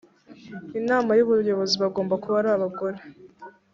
inama 0.79 1.11
y 1.17 1.23
ubuyobozi 1.25 1.75
bagomba 1.83 2.15
kuba 2.23 2.35
ari 2.39 2.49
abagore 2.57 2.97